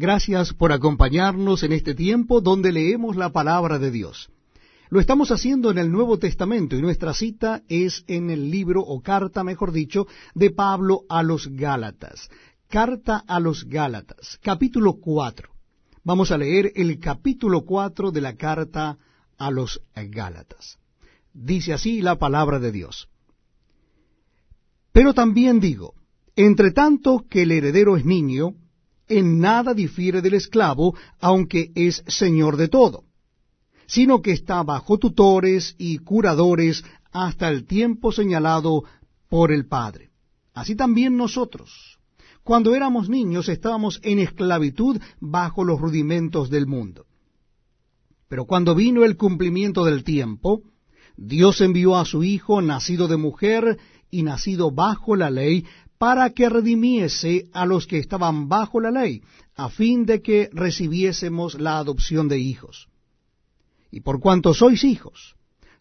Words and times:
Gracias 0.00 0.54
por 0.54 0.70
acompañarnos 0.70 1.64
en 1.64 1.72
este 1.72 1.92
tiempo 1.92 2.40
donde 2.40 2.70
leemos 2.70 3.16
la 3.16 3.30
palabra 3.30 3.80
de 3.80 3.90
Dios. 3.90 4.30
Lo 4.90 5.00
estamos 5.00 5.32
haciendo 5.32 5.72
en 5.72 5.78
el 5.78 5.90
Nuevo 5.90 6.20
Testamento 6.20 6.76
y 6.76 6.80
nuestra 6.80 7.12
cita 7.12 7.64
es 7.68 8.04
en 8.06 8.30
el 8.30 8.48
libro 8.48 8.80
o 8.80 9.00
carta, 9.00 9.42
mejor 9.42 9.72
dicho, 9.72 10.06
de 10.36 10.52
Pablo 10.52 11.00
a 11.08 11.24
los 11.24 11.48
Gálatas. 11.48 12.30
Carta 12.68 13.24
a 13.26 13.40
los 13.40 13.64
Gálatas, 13.64 14.38
capítulo 14.40 15.00
4. 15.00 15.50
Vamos 16.04 16.30
a 16.30 16.38
leer 16.38 16.70
el 16.76 17.00
capítulo 17.00 17.64
4 17.64 18.12
de 18.12 18.20
la 18.20 18.36
carta 18.36 18.98
a 19.36 19.50
los 19.50 19.82
Gálatas. 19.96 20.78
Dice 21.34 21.72
así 21.72 22.02
la 22.02 22.20
palabra 22.20 22.60
de 22.60 22.70
Dios. 22.70 23.08
Pero 24.92 25.12
también 25.12 25.58
digo, 25.58 25.94
entre 26.36 26.70
tanto 26.70 27.26
que 27.28 27.42
el 27.42 27.50
heredero 27.50 27.96
es 27.96 28.04
niño, 28.04 28.54
en 29.08 29.38
nada 29.38 29.74
difiere 29.74 30.22
del 30.22 30.34
esclavo, 30.34 30.94
aunque 31.20 31.72
es 31.74 32.02
señor 32.06 32.56
de 32.56 32.68
todo, 32.68 33.04
sino 33.86 34.22
que 34.22 34.32
está 34.32 34.62
bajo 34.62 34.98
tutores 34.98 35.74
y 35.78 35.98
curadores 35.98 36.84
hasta 37.12 37.48
el 37.48 37.64
tiempo 37.64 38.12
señalado 38.12 38.84
por 39.28 39.52
el 39.52 39.66
Padre. 39.66 40.10
Así 40.54 40.74
también 40.74 41.16
nosotros, 41.16 41.98
cuando 42.42 42.74
éramos 42.74 43.08
niños, 43.08 43.48
estábamos 43.48 44.00
en 44.02 44.18
esclavitud 44.18 45.00
bajo 45.20 45.64
los 45.64 45.80
rudimentos 45.80 46.50
del 46.50 46.66
mundo. 46.66 47.06
Pero 48.28 48.44
cuando 48.44 48.74
vino 48.74 49.04
el 49.04 49.16
cumplimiento 49.16 49.84
del 49.84 50.04
tiempo, 50.04 50.62
Dios 51.16 51.60
envió 51.60 51.96
a 51.96 52.04
su 52.04 52.24
Hijo, 52.24 52.60
nacido 52.60 53.08
de 53.08 53.16
mujer 53.16 53.78
y 54.10 54.22
nacido 54.22 54.70
bajo 54.70 55.16
la 55.16 55.30
ley, 55.30 55.66
para 55.98 56.30
que 56.30 56.48
redimiese 56.48 57.48
a 57.52 57.66
los 57.66 57.86
que 57.86 57.98
estaban 57.98 58.48
bajo 58.48 58.80
la 58.80 58.90
ley, 58.90 59.22
a 59.56 59.68
fin 59.68 60.06
de 60.06 60.22
que 60.22 60.48
recibiésemos 60.52 61.60
la 61.60 61.78
adopción 61.78 62.28
de 62.28 62.38
hijos. 62.38 62.88
Y 63.90 64.00
por 64.00 64.20
cuanto 64.20 64.54
sois 64.54 64.84
hijos, 64.84 65.34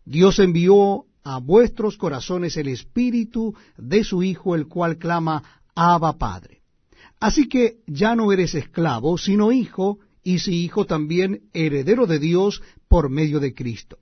Dios 0.05 0.39
envió 0.39 1.05
a 1.23 1.39
vuestros 1.39 1.97
corazones 1.97 2.55
el 2.57 2.69
espíritu 2.69 3.53
de 3.77 4.03
su 4.03 4.23
Hijo, 4.23 4.55
el 4.55 4.67
cual 4.67 4.97
clama, 4.97 5.43
Abba 5.75 6.17
Padre. 6.17 6.61
Así 7.19 7.49
que 7.49 7.79
ya 7.85 8.15
no 8.15 8.31
eres 8.31 8.55
esclavo, 8.55 9.17
sino 9.17 9.51
hijo, 9.51 9.99
y 10.23 10.39
si 10.39 10.63
hijo 10.63 10.85
también 10.85 11.49
heredero 11.53 12.07
de 12.07 12.19
Dios 12.19 12.61
por 12.87 13.09
medio 13.09 13.39
de 13.39 13.53
Cristo. 13.53 13.97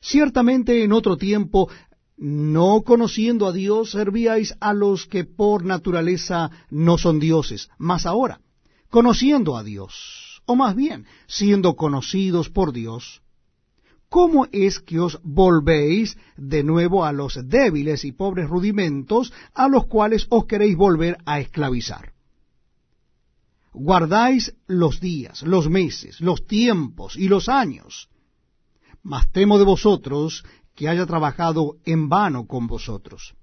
Ciertamente 0.00 0.84
en 0.84 0.92
otro 0.92 1.16
tiempo 1.16 1.68
no 2.16 2.82
conociendo 2.82 3.46
a 3.46 3.52
Dios, 3.52 3.90
servíais 3.90 4.54
a 4.60 4.72
los 4.72 5.06
que 5.06 5.24
por 5.24 5.64
naturaleza 5.64 6.50
no 6.70 6.98
son 6.98 7.18
dioses, 7.18 7.68
mas 7.78 8.06
ahora, 8.06 8.40
conociendo 8.88 9.56
a 9.56 9.64
Dios, 9.64 10.42
o 10.46 10.54
más 10.54 10.76
bien, 10.76 11.06
siendo 11.26 11.74
conocidos 11.74 12.50
por 12.50 12.72
Dios, 12.72 13.22
¿cómo 14.08 14.46
es 14.52 14.78
que 14.78 15.00
os 15.00 15.18
volvéis 15.24 16.16
de 16.36 16.62
nuevo 16.62 17.04
a 17.04 17.12
los 17.12 17.48
débiles 17.48 18.04
y 18.04 18.12
pobres 18.12 18.48
rudimentos 18.48 19.32
a 19.52 19.68
los 19.68 19.86
cuales 19.86 20.26
os 20.30 20.46
queréis 20.46 20.76
volver 20.76 21.18
a 21.26 21.40
esclavizar? 21.40 22.12
Guardáis 23.72 24.54
los 24.68 25.00
días, 25.00 25.42
los 25.42 25.68
meses, 25.68 26.20
los 26.20 26.46
tiempos 26.46 27.16
y 27.16 27.26
los 27.26 27.48
años. 27.48 28.08
Mas 29.02 29.30
temo 29.32 29.58
de 29.58 29.64
vosotros 29.64 30.44
que 30.74 30.88
haya 30.88 31.06
trabajado 31.06 31.76
en 31.84 32.08
vano 32.08 32.46
con 32.46 32.66
vosotros. 32.66 33.34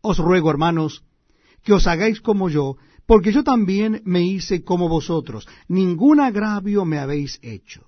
Os 0.00 0.18
ruego, 0.18 0.50
hermanos, 0.50 1.02
que 1.62 1.72
os 1.72 1.86
hagáis 1.86 2.20
como 2.20 2.48
yo, 2.48 2.76
porque 3.06 3.32
yo 3.32 3.42
también 3.42 4.02
me 4.04 4.22
hice 4.22 4.62
como 4.62 4.88
vosotros, 4.88 5.48
ningún 5.68 6.20
agravio 6.20 6.84
me 6.84 6.98
habéis 6.98 7.38
hecho. 7.42 7.86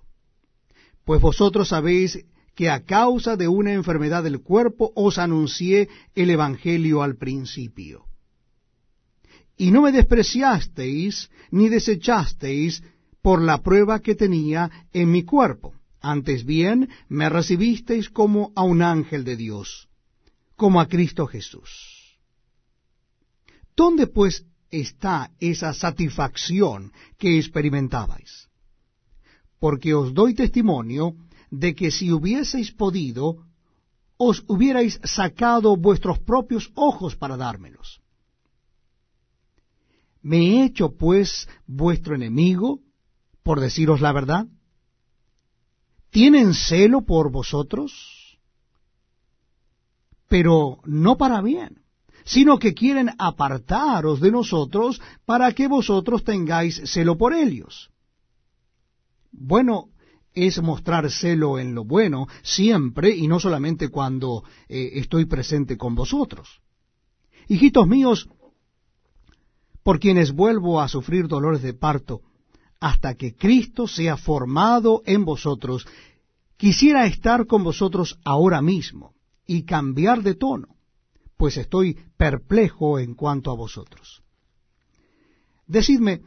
Pues 1.05 1.21
vosotros 1.21 1.69
sabéis 1.69 2.25
que 2.55 2.71
a 2.71 2.85
causa 2.85 3.37
de 3.37 3.47
una 3.47 3.73
enfermedad 3.73 4.25
del 4.25 4.41
cuerpo 4.41 4.93
os 4.95 5.19
anuncié 5.19 5.89
el 6.15 6.31
Evangelio 6.31 7.03
al 7.03 7.17
principio. 7.17 8.07
Y 9.57 9.71
no 9.71 9.83
me 9.83 9.93
despreciasteis 9.93 11.31
ni 11.51 11.69
desechasteis 11.69 12.83
por 13.23 13.43
la 13.43 13.63
prueba 13.63 14.01
que 14.01 14.15
tenía 14.15 14.71
en 14.93 15.11
mi 15.11 15.25
cuerpo 15.25 15.75
antes 16.11 16.45
bien, 16.45 16.89
me 17.09 17.29
recibisteis 17.29 18.09
como 18.09 18.53
a 18.57 18.63
un 18.63 18.83
ángel 18.83 19.25
de 19.25 19.37
Dios, 19.37 19.89
como 20.57 20.81
a 20.81 20.89
Cristo 20.89 21.27
Jesús. 21.27 22.19
¿Dónde 23.77 24.07
pues 24.07 24.45
está 24.71 25.31
esa 25.39 25.73
satisfacción 25.73 26.93
que 27.19 27.39
experimentabais? 27.39 28.49
Porque 29.61 29.95
os 29.95 30.15
doy 30.15 30.35
testimonio 30.35 31.15
de 31.51 31.75
que 31.75 31.91
si 31.91 32.11
hubieseis 32.13 32.73
podido, 32.73 33.45
os 34.17 34.45
hubierais 34.49 35.01
sacado 35.05 35.77
vuestros 35.77 36.19
propios 36.19 36.73
ojos 36.75 37.17
para 37.17 37.37
dármelos. 37.37 38.01
¿Me 40.23 40.39
he 40.39 40.65
hecho 40.65 40.97
pues 40.97 41.49
vuestro 41.67 42.15
enemigo 42.15 42.81
por 43.43 43.61
deciros 43.61 44.01
la 44.01 44.13
verdad? 44.13 44.47
Tienen 46.11 46.55
celo 46.55 47.03
por 47.03 47.31
vosotros, 47.31 48.39
pero 50.29 50.79
no 50.85 51.17
para 51.17 51.41
bien, 51.41 51.83
sino 52.25 52.59
que 52.59 52.75
quieren 52.75 53.11
apartaros 53.19 54.21
de 54.21 54.31
nosotros 54.31 55.01
para 55.25 55.53
que 55.53 55.69
vosotros 55.69 56.25
tengáis 56.25 56.83
celo 56.85 57.17
por 57.17 57.35
ellos. 57.35 57.91
Bueno 59.33 59.89
es 60.35 60.63
mostrar 60.63 61.11
celo 61.11 61.59
en 61.59 61.75
lo 61.75 61.85
bueno 61.85 62.27
siempre 62.43 63.11
y 63.11 63.27
no 63.27 63.41
solamente 63.41 63.89
cuando 63.89 64.45
eh, 64.69 64.91
estoy 64.95 65.25
presente 65.25 65.77
con 65.77 65.95
vosotros. 65.95 66.61
Hijitos 67.49 67.87
míos, 67.89 68.29
por 69.83 69.99
quienes 69.99 70.33
vuelvo 70.33 70.81
a 70.81 70.89
sufrir 70.89 71.29
dolores 71.29 71.63
de 71.63 71.73
parto, 71.73 72.23
hasta 72.81 73.15
que 73.15 73.35
Cristo 73.35 73.87
sea 73.89 74.17
formado 74.17 75.03
en 75.05 75.25
vosotros, 75.25 75.87
quisiera 76.57 77.07
estar 77.07 77.47
con 77.47 77.65
vosotros 77.65 78.19
ahora 78.25 78.63
mismo 78.63 79.15
y 79.47 79.65
cambiar 79.65 80.23
de 80.23 80.35
tono, 80.35 80.77
pues 81.37 81.57
estoy 81.57 81.99
perplejo 82.17 82.99
en 82.99 83.15
cuanto 83.15 83.51
a 83.51 83.55
vosotros. 83.55 84.23
Decidme, 85.67 86.23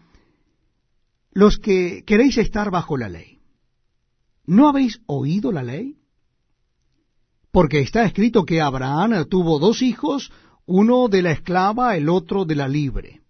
los 1.31 1.57
que 1.57 2.03
queréis 2.06 2.38
estar 2.38 2.72
bajo 2.72 2.97
la 2.97 3.09
ley, 3.09 3.40
¿no 4.45 4.67
habéis 4.67 5.01
oído 5.06 5.51
la 5.51 5.63
ley? 5.63 5.97
Porque 7.51 7.79
está 7.79 8.06
escrito 8.06 8.45
que 8.45 8.61
Abraham 8.61 9.25
tuvo 9.29 9.59
dos 9.59 9.81
hijos, 9.81 10.31
uno 10.66 11.07
de 11.07 11.22
la 11.22 11.31
esclava, 11.31 11.95
el 11.97 12.09
otro 12.09 12.45
de 12.45 12.56
la 12.56 12.67
libre. 12.67 13.20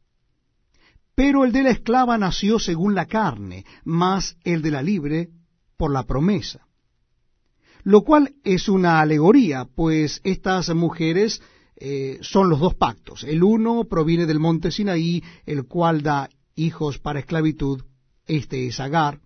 Pero 1.24 1.46
el 1.46 1.52
de 1.52 1.62
la 1.62 1.70
esclava 1.70 2.18
nació 2.18 2.58
según 2.58 2.96
la 2.96 3.06
carne, 3.06 3.64
más 3.84 4.38
el 4.44 4.64
de 4.64 4.72
la 4.72 4.82
libre 4.82 5.30
por 5.78 5.92
la 5.92 6.02
promesa. 6.02 6.66
Lo 7.84 8.02
cual 8.02 8.34
es 8.44 8.68
una 8.68 9.02
alegoría, 9.02 9.66
pues 9.66 10.20
estas 10.24 10.74
mujeres 10.74 11.40
eh, 11.76 12.18
son 12.22 12.50
los 12.50 12.60
dos 12.60 12.74
pactos. 12.74 13.24
El 13.24 13.44
uno 13.44 13.84
proviene 13.84 14.26
del 14.26 14.40
monte 14.40 14.72
Sinaí, 14.72 15.24
el 15.46 15.68
cual 15.68 16.02
da 16.02 16.28
hijos 16.56 16.98
para 16.98 17.20
esclavitud. 17.20 17.84
Este 18.26 18.66
es 18.66 18.80
Agar, 18.80 19.20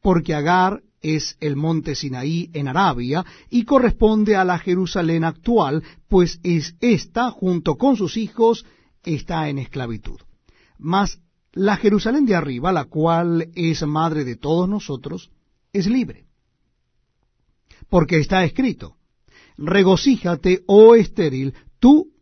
porque 0.00 0.34
Agar 0.34 0.82
es 1.02 1.36
el 1.38 1.54
monte 1.54 1.94
Sinaí 1.94 2.50
en 2.52 2.66
Arabia 2.66 3.24
y 3.48 3.62
corresponde 3.64 4.34
a 4.34 4.44
la 4.44 4.58
Jerusalén 4.58 5.22
actual, 5.22 5.84
pues 6.08 6.40
es 6.42 6.74
esta, 6.80 7.30
junto 7.30 7.76
con 7.76 7.96
sus 7.96 8.16
hijos, 8.16 8.66
está 9.04 9.48
en 9.48 9.60
esclavitud. 9.60 10.18
Mas 10.82 11.20
la 11.52 11.76
Jerusalén 11.76 12.26
de 12.26 12.34
arriba, 12.34 12.72
la 12.72 12.86
cual 12.86 13.50
es 13.54 13.86
madre 13.86 14.24
de 14.24 14.36
todos 14.36 14.68
nosotros, 14.68 15.30
es 15.72 15.86
libre. 15.86 16.26
Porque 17.88 18.18
está 18.18 18.44
escrito, 18.44 18.96
regocíjate, 19.56 20.64
oh 20.66 20.96
estéril, 20.96 21.54
tú 21.78 22.12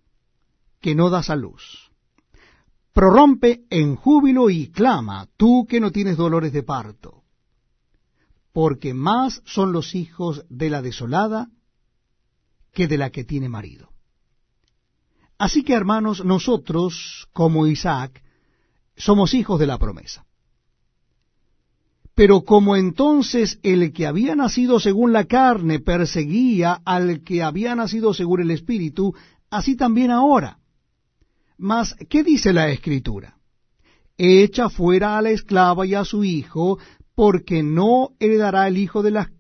que 0.81 0.95
no 0.95 1.09
das 1.09 1.31
a 1.31 1.37
luz. 1.37 1.91
Prorrompe 2.93 3.65
en 3.71 3.97
júbilo 3.97 4.51
y 4.51 4.69
clama, 4.69 5.27
tú 5.39 5.67
que 5.67 5.81
no 5.81 5.91
tienes 5.91 6.19
dolores 6.19 6.53
de 6.53 6.62
parto. 6.62 7.23
Porque 8.53 8.93
más 8.93 9.41
son 9.47 9.73
los 9.73 9.95
hijos 9.95 10.45
de 10.51 10.69
la 10.69 10.83
desolada 10.83 11.49
que 12.75 12.89
de 12.89 12.99
la 12.99 13.11
que 13.11 13.25
tiene 13.25 13.49
marido. 13.49 13.91
Así 15.39 15.62
que, 15.62 15.73
hermanos, 15.73 16.25
nosotros, 16.25 17.27
como 17.33 17.67
Isaac, 17.67 18.23
somos 19.00 19.35
hijos 19.35 19.58
de 19.58 19.67
la 19.67 19.79
promesa. 19.79 20.25
Pero 22.14 22.43
como 22.43 22.76
entonces 22.76 23.58
el 23.62 23.93
que 23.93 24.06
había 24.06 24.35
nacido 24.37 24.79
según 24.79 25.12
la 25.12 25.25
carne 25.25 25.81
perseguía 25.81 26.81
al 26.85 27.23
que 27.23 27.43
había 27.43 27.75
nacido 27.75 28.14
según 28.14 28.43
el 28.43 28.50
Espíritu, 28.50 29.14
así 29.49 29.76
también 29.76 30.11
ahora. 30.11 30.58
Mas, 31.56 31.97
¿qué 32.08 32.23
dice 32.23 32.52
la 32.52 32.69
Escritura? 32.70 33.37
echa 34.20 34.69
fuera 34.69 35.17
a 35.17 35.23
la 35.23 35.31
esclava 35.31 35.87
y 35.87 35.94
a 35.94 36.05
su 36.05 36.25
hijo, 36.25 36.79
porque 37.14 37.62
no 37.62 38.11
heredará 38.19 38.69
el 38.69 38.76
hijo 38.76 39.02
de 39.02 39.12
la 39.12 39.31